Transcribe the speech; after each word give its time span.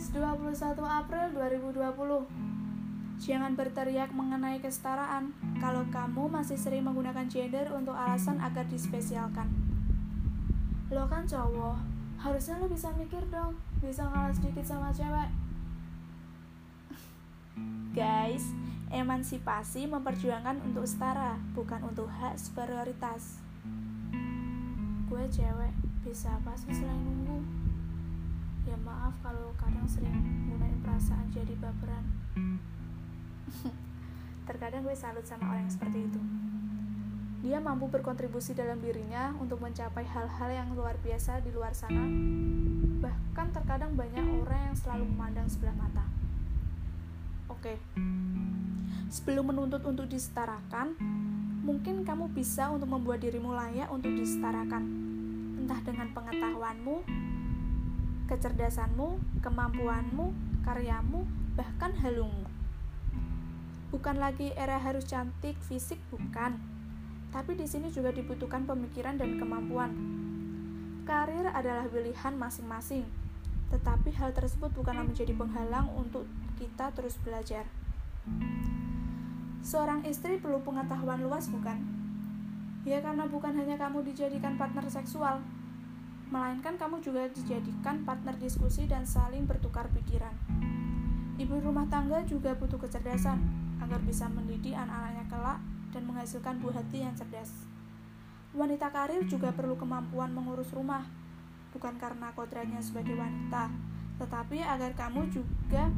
Kamis 0.00 0.16
21 0.56 0.80
April 0.80 1.26
2020 1.36 3.20
Jangan 3.20 3.52
berteriak 3.52 4.08
mengenai 4.16 4.56
kesetaraan 4.56 5.36
kalau 5.60 5.84
kamu 5.92 6.24
masih 6.24 6.56
sering 6.56 6.88
menggunakan 6.88 7.28
gender 7.28 7.68
untuk 7.68 7.92
alasan 7.92 8.40
agar 8.40 8.64
dispesialkan. 8.64 9.52
Lo 10.88 11.04
kan 11.04 11.28
cowok, 11.28 11.76
harusnya 12.16 12.64
lo 12.64 12.72
bisa 12.72 12.88
mikir 12.96 13.20
dong, 13.28 13.60
bisa 13.84 14.08
ngalah 14.08 14.32
sedikit 14.32 14.64
sama 14.64 14.88
cewek. 14.88 15.28
Guys, 18.00 18.56
emansipasi 18.88 19.84
memperjuangkan 19.84 20.64
untuk 20.64 20.88
setara, 20.88 21.36
bukan 21.52 21.84
untuk 21.84 22.08
hak 22.08 22.40
superioritas. 22.40 23.36
Gue 25.12 25.28
cewek, 25.28 25.76
bisa 26.08 26.32
apa 26.40 26.56
sih 26.56 26.72
selain 26.72 27.04
nunggu? 27.04 27.69
Ya 28.70 28.78
maaf 28.86 29.18
kalau 29.18 29.50
kadang 29.58 29.82
sering 29.90 30.14
gunain 30.46 30.78
perasaan 30.78 31.26
jadi 31.34 31.58
baperan. 31.58 32.06
Terkadang 34.46 34.86
gue 34.86 34.94
salut 34.94 35.26
sama 35.26 35.50
orang 35.50 35.66
yang 35.66 35.74
seperti 35.74 36.06
itu. 36.06 36.20
Dia 37.42 37.58
mampu 37.58 37.90
berkontribusi 37.90 38.54
dalam 38.54 38.78
dirinya 38.78 39.34
untuk 39.42 39.58
mencapai 39.58 40.06
hal-hal 40.06 40.50
yang 40.54 40.68
luar 40.78 40.94
biasa 41.02 41.42
di 41.42 41.50
luar 41.50 41.74
sana. 41.74 42.06
Bahkan 43.02 43.46
terkadang 43.50 43.98
banyak 43.98 44.22
orang 44.46 44.70
yang 44.70 44.76
selalu 44.78 45.04
memandang 45.10 45.50
sebelah 45.50 45.74
mata. 45.74 46.06
Oke. 47.50 47.74
Sebelum 49.10 49.50
menuntut 49.50 49.82
untuk 49.82 50.06
disetarakan 50.06 50.94
mungkin 51.66 52.06
kamu 52.06 52.30
bisa 52.30 52.70
untuk 52.70 52.86
membuat 52.86 53.18
dirimu 53.18 53.50
layak 53.50 53.90
untuk 53.90 54.14
disetarakan. 54.14 54.86
Entah 55.58 55.80
dengan 55.82 56.14
pengetahuanmu 56.14 56.96
kecerdasanmu, 58.30 59.18
kemampuanmu, 59.42 60.30
karyamu, 60.62 61.26
bahkan 61.58 61.90
halungmu. 61.98 62.46
Bukan 63.90 64.22
lagi 64.22 64.54
era 64.54 64.78
harus 64.78 65.02
cantik, 65.02 65.58
fisik 65.66 65.98
bukan. 66.14 66.54
Tapi 67.34 67.58
di 67.58 67.66
sini 67.66 67.90
juga 67.90 68.14
dibutuhkan 68.14 68.62
pemikiran 68.70 69.18
dan 69.18 69.34
kemampuan. 69.34 69.90
Karir 71.02 71.50
adalah 71.50 71.90
pilihan 71.90 72.38
masing-masing. 72.38 73.02
Tetapi 73.74 74.14
hal 74.14 74.30
tersebut 74.30 74.70
bukanlah 74.78 75.02
menjadi 75.02 75.34
penghalang 75.34 75.90
untuk 75.98 76.22
kita 76.54 76.94
terus 76.94 77.18
belajar. 77.26 77.66
Seorang 79.66 80.06
istri 80.06 80.38
perlu 80.38 80.62
pengetahuan 80.62 81.26
luas 81.26 81.50
bukan? 81.50 81.82
Ya 82.86 83.02
karena 83.02 83.26
bukan 83.26 83.58
hanya 83.58 83.74
kamu 83.74 84.06
dijadikan 84.06 84.54
partner 84.54 84.86
seksual, 84.86 85.42
melainkan 86.30 86.78
kamu 86.78 87.02
juga 87.02 87.26
dijadikan 87.26 88.06
partner 88.06 88.38
diskusi 88.38 88.86
dan 88.86 89.02
saling 89.02 89.50
bertukar 89.50 89.90
pikiran. 89.90 90.30
Ibu 91.42 91.58
rumah 91.58 91.90
tangga 91.90 92.22
juga 92.22 92.54
butuh 92.54 92.78
kecerdasan 92.78 93.42
agar 93.82 93.98
bisa 94.06 94.30
mendidik 94.30 94.78
anak-anaknya 94.78 95.26
kelak 95.26 95.58
dan 95.90 96.02
menghasilkan 96.06 96.62
buah 96.62 96.78
hati 96.78 97.02
yang 97.02 97.14
cerdas. 97.18 97.66
Wanita 98.54 98.94
karir 98.94 99.26
juga 99.26 99.50
perlu 99.50 99.74
kemampuan 99.74 100.30
mengurus 100.30 100.70
rumah, 100.70 101.02
bukan 101.74 101.98
karena 101.98 102.30
kodratnya 102.34 102.78
sebagai 102.78 103.18
wanita, 103.18 103.70
tetapi 104.22 104.62
agar 104.62 104.94
kamu 104.94 105.26
juga 105.34 105.90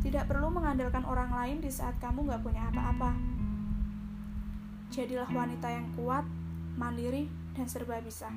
tidak 0.00 0.28
perlu 0.28 0.48
mengandalkan 0.52 1.04
orang 1.04 1.32
lain 1.32 1.58
di 1.64 1.68
saat 1.68 1.96
kamu 2.00 2.28
nggak 2.28 2.44
punya 2.44 2.68
apa-apa. 2.72 3.12
Jadilah 4.92 5.28
wanita 5.28 5.68
yang 5.68 5.92
kuat, 5.96 6.24
mandiri, 6.76 7.28
dan 7.56 7.66
serba 7.68 7.98
bisa. 8.04 8.28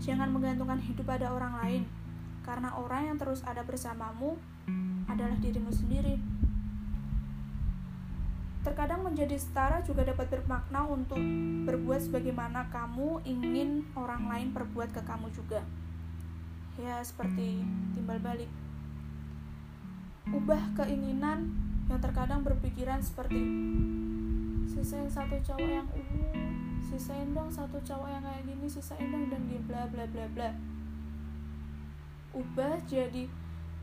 Jangan 0.00 0.32
menggantungkan 0.32 0.80
hidup 0.80 1.04
pada 1.04 1.28
orang 1.28 1.60
lain, 1.60 1.82
karena 2.40 2.72
orang 2.72 3.12
yang 3.12 3.16
terus 3.20 3.44
ada 3.44 3.60
bersamamu 3.60 4.40
adalah 5.04 5.36
dirimu 5.36 5.68
sendiri. 5.68 6.16
Terkadang 8.60 9.04
menjadi 9.04 9.40
setara 9.40 9.80
juga 9.84 10.04
dapat 10.04 10.28
bermakna 10.28 10.84
untuk 10.84 11.20
berbuat 11.68 12.00
sebagaimana 12.00 12.68
kamu 12.68 13.24
ingin 13.24 13.88
orang 13.96 14.28
lain 14.28 14.48
berbuat 14.52 14.92
ke 14.92 15.00
kamu 15.04 15.32
juga. 15.32 15.64
Ya, 16.76 17.00
seperti 17.04 17.64
timbal 17.96 18.20
balik. 18.20 18.48
Ubah 20.28 20.76
keinginan 20.76 21.56
yang 21.88 22.00
terkadang 22.00 22.44
berpikiran 22.44 23.00
seperti 23.00 23.40
sisain 24.68 25.08
satu 25.08 25.40
cowok 25.40 25.68
yang 25.68 25.88
uh 25.92 26.49
sisain 26.88 27.36
dong 27.36 27.52
satu 27.52 27.76
cowok 27.84 28.08
yang 28.08 28.24
kayak 28.24 28.42
gini 28.48 28.66
sisain 28.66 29.08
dong 29.12 29.28
dan 29.28 29.44
dia 29.50 29.60
bla 29.68 29.84
bla 29.88 30.04
bla 30.08 30.26
bla. 30.32 30.50
Ubah 32.32 32.80
jadi 32.88 33.28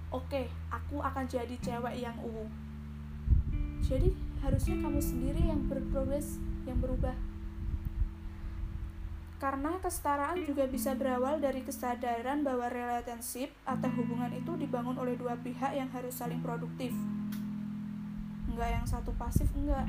oke 0.09 0.25
okay, 0.25 0.45
aku 0.73 1.03
akan 1.03 1.27
jadi 1.29 1.55
cewek 1.59 1.99
yang 1.99 2.15
uwu 2.23 2.47
jadi 3.87 4.11
harusnya 4.43 4.75
kamu 4.83 4.99
sendiri 4.99 5.41
yang 5.47 5.63
berprogres 5.71 6.35
yang 6.67 6.75
berubah. 6.83 7.15
Karena 9.39 9.79
kesetaraan 9.79 10.43
juga 10.43 10.67
bisa 10.67 10.91
berawal 10.97 11.39
dari 11.39 11.63
kesadaran 11.63 12.43
bahwa 12.43 12.67
relationship 12.67 13.53
atau 13.63 13.87
hubungan 13.95 14.33
itu 14.35 14.59
dibangun 14.59 14.97
oleh 14.99 15.15
dua 15.15 15.39
pihak 15.39 15.71
yang 15.71 15.87
harus 15.93 16.19
saling 16.19 16.43
produktif. 16.43 16.91
Enggak 18.51 18.81
yang 18.81 18.83
satu 18.89 19.15
pasif 19.15 19.47
enggak 19.55 19.87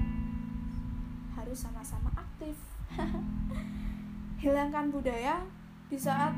harus 1.35 1.59
sama-sama 1.59 2.13
aktif 2.15 2.55
hilangkan 4.43 4.89
budaya 4.89 5.43
di 5.89 5.99
saat 5.99 6.33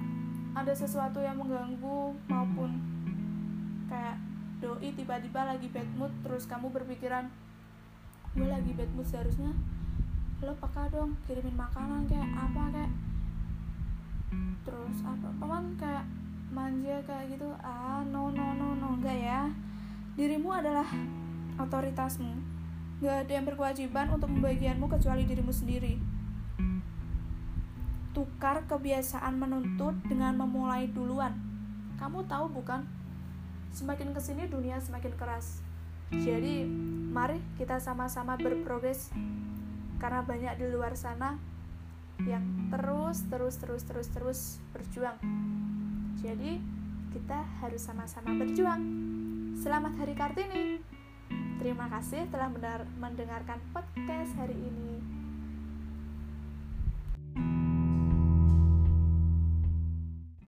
ada 0.54 0.72
sesuatu 0.74 1.22
yang 1.22 1.38
mengganggu 1.38 2.14
maupun 2.26 2.70
kayak 3.86 4.18
doi 4.58 4.90
tiba-tiba 4.94 5.46
lagi 5.46 5.70
bad 5.70 5.88
mood 5.94 6.12
terus 6.26 6.46
kamu 6.46 6.70
berpikiran 6.70 7.30
gue 8.34 8.46
lagi 8.46 8.70
bad 8.74 8.90
mood 8.94 9.06
seharusnya 9.06 9.54
lo 10.40 10.56
peka 10.56 10.88
dong 10.88 11.18
kirimin 11.28 11.54
makanan 11.54 12.08
kayak 12.08 12.30
apa 12.32 12.62
kayak 12.72 12.92
terus 14.64 14.98
apa 15.04 15.28
paman 15.36 15.76
kayak 15.76 16.06
manja 16.50 16.98
kayak 17.06 17.36
gitu 17.36 17.46
ah 17.62 18.02
no 18.06 18.30
no 18.34 18.54
no 18.58 18.74
no 18.74 18.98
enggak 18.98 19.18
ya. 19.18 19.40
Dirimu 20.18 20.50
adalah 20.50 20.86
otoritasmu. 21.56 22.34
Gak 23.00 23.24
ada 23.24 23.32
yang 23.32 23.46
berkewajiban 23.48 24.12
untuk 24.12 24.28
membagianmu 24.28 24.84
kecuali 24.90 25.24
dirimu 25.24 25.54
sendiri 25.54 25.96
tukar 28.10 28.66
kebiasaan 28.66 29.38
menuntut 29.38 29.94
dengan 30.06 30.34
memulai 30.34 30.90
duluan. 30.90 31.34
Kamu 32.02 32.26
tahu 32.26 32.50
bukan? 32.50 32.82
Semakin 33.70 34.10
ke 34.10 34.20
sini 34.22 34.50
dunia 34.50 34.82
semakin 34.82 35.14
keras. 35.14 35.62
Jadi, 36.10 36.66
mari 37.14 37.38
kita 37.54 37.78
sama-sama 37.78 38.34
berprogres 38.34 39.14
karena 40.02 40.26
banyak 40.26 40.58
di 40.58 40.66
luar 40.74 40.98
sana 40.98 41.38
yang 42.26 42.42
terus 42.74 43.22
terus 43.30 43.54
terus 43.62 43.82
terus 43.86 44.08
terus 44.10 44.40
berjuang. 44.74 45.14
Jadi, 46.18 46.58
kita 47.14 47.46
harus 47.62 47.82
sama-sama 47.86 48.34
berjuang. 48.34 48.82
Selamat 49.54 49.94
Hari 50.02 50.14
Kartini. 50.18 50.82
Terima 51.62 51.86
kasih 51.86 52.26
telah 52.32 52.50
mendengarkan 52.98 53.62
podcast 53.70 54.34
hari 54.34 54.56
ini. 54.56 55.19